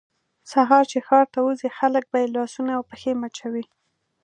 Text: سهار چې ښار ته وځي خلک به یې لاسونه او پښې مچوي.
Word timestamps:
سهار 0.51 0.83
چې 0.91 0.99
ښار 1.07 1.25
ته 1.33 1.39
وځي 1.47 1.69
خلک 1.77 2.03
به 2.11 2.17
یې 2.21 2.33
لاسونه 2.35 2.71
او 2.77 2.83
پښې 2.89 3.11
مچوي. 3.21 3.63